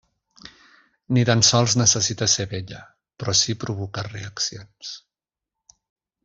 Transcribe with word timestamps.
Ni 1.17 1.25
tan 1.29 1.43
sols 1.49 1.75
necessita 1.81 2.29
ser 2.37 2.47
bella, 2.55 2.79
però 3.23 3.37
sí 3.43 3.57
provocar 3.67 4.07
reaccions. 4.11 4.95